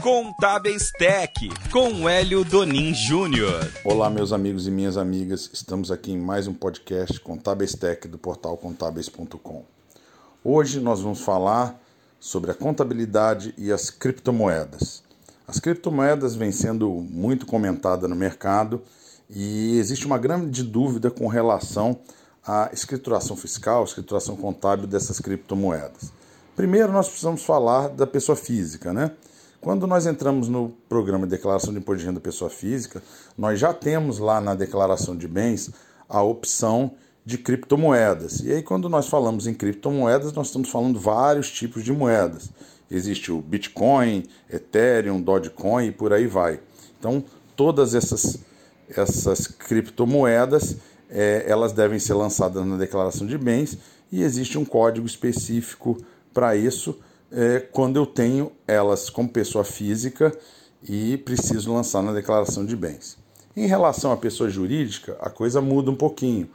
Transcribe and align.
Contábeis 0.00 0.90
Tech, 0.92 1.32
com 1.70 2.08
Hélio 2.08 2.44
Donin 2.44 2.94
Júnior. 2.94 3.70
Olá, 3.84 4.08
meus 4.08 4.32
amigos 4.32 4.66
e 4.66 4.70
minhas 4.70 4.96
amigas. 4.96 5.50
Estamos 5.52 5.90
aqui 5.90 6.12
em 6.12 6.18
mais 6.18 6.46
um 6.46 6.54
podcast 6.54 7.20
Contábeis 7.20 7.74
Tech 7.74 8.08
do 8.08 8.16
portal 8.16 8.56
contábeis.com. 8.56 9.64
Hoje 10.42 10.80
nós 10.80 11.00
vamos 11.00 11.20
falar 11.20 11.80
sobre 12.18 12.50
a 12.50 12.54
contabilidade 12.54 13.54
e 13.58 13.70
as 13.70 13.90
criptomoedas. 13.90 15.02
As 15.46 15.60
criptomoedas 15.60 16.34
vêm 16.34 16.52
sendo 16.52 16.88
muito 16.88 17.44
comentadas 17.46 18.08
no 18.08 18.16
mercado 18.16 18.82
e 19.28 19.78
existe 19.78 20.06
uma 20.06 20.18
grande 20.18 20.62
dúvida 20.62 21.10
com 21.10 21.26
relação 21.26 21.98
à 22.46 22.70
escrituração 22.72 23.36
fiscal, 23.36 23.84
escrituração 23.84 24.36
contábil 24.36 24.86
dessas 24.86 25.20
criptomoedas. 25.20 26.12
Primeiro, 26.56 26.90
nós 26.90 27.06
precisamos 27.06 27.44
falar 27.44 27.88
da 27.88 28.06
pessoa 28.06 28.34
física, 28.34 28.92
né? 28.92 29.10
Quando 29.66 29.84
nós 29.84 30.06
entramos 30.06 30.46
no 30.46 30.68
programa 30.88 31.26
de 31.26 31.32
declaração 31.32 31.72
de 31.72 31.80
imposto 31.80 31.98
de 31.98 32.06
renda 32.06 32.20
pessoa 32.20 32.48
física, 32.48 33.02
nós 33.36 33.58
já 33.58 33.74
temos 33.74 34.20
lá 34.20 34.40
na 34.40 34.54
declaração 34.54 35.16
de 35.16 35.26
bens 35.26 35.72
a 36.08 36.22
opção 36.22 36.92
de 37.24 37.36
criptomoedas. 37.36 38.38
E 38.44 38.52
aí, 38.52 38.62
quando 38.62 38.88
nós 38.88 39.08
falamos 39.08 39.48
em 39.48 39.54
criptomoedas, 39.54 40.32
nós 40.32 40.46
estamos 40.46 40.70
falando 40.70 41.00
vários 41.00 41.50
tipos 41.50 41.82
de 41.82 41.92
moedas. 41.92 42.48
Existe 42.88 43.32
o 43.32 43.42
Bitcoin, 43.42 44.22
Ethereum, 44.48 45.20
Dogecoin 45.20 45.86
e 45.86 45.90
por 45.90 46.12
aí 46.12 46.28
vai. 46.28 46.60
Então, 47.00 47.24
todas 47.56 47.92
essas, 47.96 48.38
essas 48.88 49.48
criptomoedas 49.48 50.76
é, 51.10 51.44
elas 51.44 51.72
devem 51.72 51.98
ser 51.98 52.14
lançadas 52.14 52.64
na 52.64 52.76
declaração 52.76 53.26
de 53.26 53.36
bens 53.36 53.76
e 54.12 54.22
existe 54.22 54.58
um 54.58 54.64
código 54.64 55.08
específico 55.08 55.98
para 56.32 56.54
isso 56.54 56.96
é, 57.30 57.60
quando 57.60 57.96
eu 57.96 58.06
tenho 58.06 58.52
elas 58.66 59.10
como 59.10 59.28
pessoa 59.28 59.64
física 59.64 60.36
e 60.88 61.16
preciso 61.18 61.72
lançar 61.72 62.02
na 62.02 62.12
declaração 62.12 62.64
de 62.64 62.76
bens. 62.76 63.18
Em 63.56 63.66
relação 63.66 64.12
à 64.12 64.16
pessoa 64.16 64.50
jurídica, 64.50 65.16
a 65.20 65.30
coisa 65.30 65.60
muda 65.60 65.90
um 65.90 65.96
pouquinho, 65.96 66.48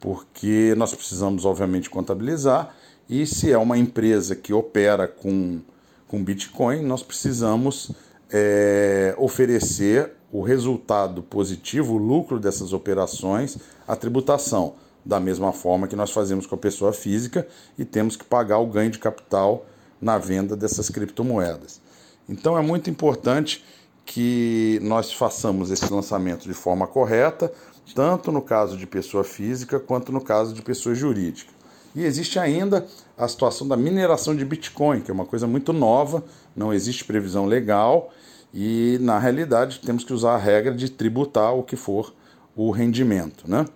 porque 0.00 0.74
nós 0.76 0.94
precisamos, 0.94 1.44
obviamente, 1.44 1.88
contabilizar 1.88 2.74
e 3.08 3.26
se 3.26 3.52
é 3.52 3.58
uma 3.58 3.78
empresa 3.78 4.36
que 4.36 4.52
opera 4.52 5.08
com, 5.08 5.60
com 6.06 6.22
Bitcoin, 6.22 6.82
nós 6.82 7.02
precisamos 7.02 7.92
é, 8.30 9.14
oferecer 9.18 10.12
o 10.32 10.42
resultado 10.42 11.22
positivo, 11.22 11.94
o 11.94 11.98
lucro 11.98 12.38
dessas 12.38 12.72
operações, 12.72 13.58
à 13.86 13.96
tributação, 13.96 14.74
da 15.04 15.18
mesma 15.18 15.52
forma 15.52 15.88
que 15.88 15.96
nós 15.96 16.10
fazemos 16.12 16.46
com 16.46 16.54
a 16.54 16.58
pessoa 16.58 16.92
física 16.92 17.46
e 17.78 17.84
temos 17.84 18.16
que 18.16 18.24
pagar 18.24 18.58
o 18.58 18.66
ganho 18.66 18.90
de 18.90 18.98
capital 18.98 19.66
na 20.00 20.18
venda 20.18 20.56
dessas 20.56 20.88
criptomoedas. 20.88 21.80
Então 22.28 22.56
é 22.56 22.62
muito 22.62 22.88
importante 22.88 23.64
que 24.04 24.80
nós 24.82 25.12
façamos 25.12 25.70
esse 25.70 25.92
lançamento 25.92 26.44
de 26.44 26.54
forma 26.54 26.86
correta, 26.86 27.52
tanto 27.94 28.32
no 28.32 28.42
caso 28.42 28.76
de 28.76 28.86
pessoa 28.86 29.22
física 29.24 29.78
quanto 29.78 30.10
no 30.12 30.20
caso 30.20 30.54
de 30.54 30.62
pessoa 30.62 30.94
jurídica. 30.94 31.52
E 31.94 32.04
existe 32.04 32.38
ainda 32.38 32.86
a 33.18 33.26
situação 33.26 33.66
da 33.66 33.76
mineração 33.76 34.34
de 34.34 34.44
Bitcoin, 34.44 35.00
que 35.00 35.10
é 35.10 35.14
uma 35.14 35.26
coisa 35.26 35.46
muito 35.46 35.72
nova, 35.72 36.24
não 36.54 36.72
existe 36.72 37.04
previsão 37.04 37.46
legal 37.46 38.12
e, 38.54 38.98
na 39.00 39.18
realidade, 39.18 39.80
temos 39.80 40.04
que 40.04 40.12
usar 40.12 40.34
a 40.34 40.38
regra 40.38 40.74
de 40.74 40.88
tributar 40.88 41.54
o 41.54 41.62
que 41.62 41.76
for 41.76 42.14
o 42.56 42.70
rendimento. 42.70 43.48
Né? 43.48 43.66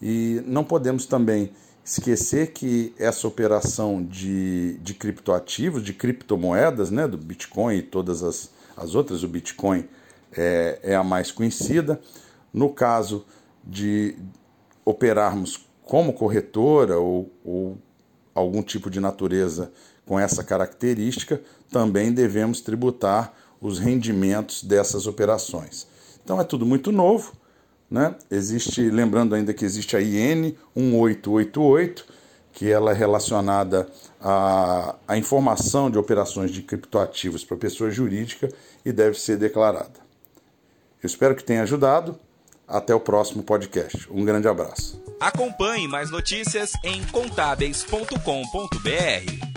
E 0.00 0.42
não 0.46 0.64
podemos 0.64 1.06
também 1.06 1.50
esquecer 1.86 2.52
que 2.52 2.92
essa 2.98 3.28
operação 3.28 4.02
de, 4.02 4.76
de 4.78 4.92
criptoativos, 4.92 5.84
de 5.84 5.92
criptomoedas, 5.92 6.90
né, 6.90 7.06
do 7.06 7.16
Bitcoin 7.16 7.76
e 7.76 7.82
todas 7.82 8.24
as, 8.24 8.50
as 8.76 8.96
outras, 8.96 9.22
o 9.22 9.28
Bitcoin 9.28 9.88
é, 10.36 10.80
é 10.82 10.96
a 10.96 11.04
mais 11.04 11.30
conhecida. 11.30 12.00
No 12.52 12.70
caso 12.70 13.24
de 13.62 14.16
operarmos 14.84 15.64
como 15.84 16.12
corretora 16.12 16.98
ou, 16.98 17.30
ou 17.44 17.78
algum 18.34 18.62
tipo 18.62 18.90
de 18.90 18.98
natureza 18.98 19.72
com 20.04 20.18
essa 20.18 20.42
característica, 20.42 21.40
também 21.70 22.12
devemos 22.12 22.60
tributar 22.60 23.32
os 23.60 23.78
rendimentos 23.78 24.64
dessas 24.64 25.06
operações. 25.06 25.86
Então 26.24 26.40
é 26.40 26.44
tudo 26.44 26.66
muito 26.66 26.90
novo 26.90 27.32
né? 27.90 28.14
Existe, 28.30 28.90
lembrando 28.90 29.34
ainda 29.34 29.54
que 29.54 29.64
existe 29.64 29.96
a 29.96 30.00
IN 30.00 30.56
1888, 30.74 32.04
que 32.52 32.70
ela 32.70 32.90
é 32.90 32.94
relacionada 32.94 33.88
à, 34.20 34.96
à 35.06 35.16
informação 35.16 35.90
de 35.90 35.98
operações 35.98 36.50
de 36.50 36.62
criptoativos 36.62 37.44
para 37.44 37.56
pessoa 37.56 37.90
jurídica 37.90 38.48
e 38.84 38.92
deve 38.92 39.18
ser 39.18 39.36
declarada. 39.36 40.06
Eu 41.02 41.06
espero 41.06 41.36
que 41.36 41.44
tenha 41.44 41.62
ajudado. 41.62 42.18
Até 42.68 42.92
o 42.92 42.98
próximo 42.98 43.44
podcast. 43.44 44.08
Um 44.10 44.24
grande 44.24 44.48
abraço. 44.48 45.00
Acompanhe 45.20 45.86
mais 45.86 46.10
notícias 46.10 46.72
em 46.82 47.00
contábeis.com.br. 47.04 49.55